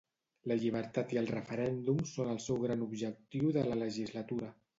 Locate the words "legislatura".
3.85-4.53